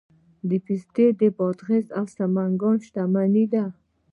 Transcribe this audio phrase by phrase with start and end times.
[0.65, 3.65] پسته د بادغیس او سمنګان شتمني ده.